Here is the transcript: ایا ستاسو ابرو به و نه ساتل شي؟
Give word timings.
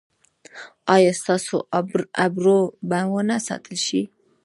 ایا 0.95 1.11
ستاسو 1.21 1.55
ابرو 2.25 2.59
به 2.89 3.01
و 3.11 3.17
نه 3.29 3.37
ساتل 3.47 3.75
شي؟ 3.85 4.01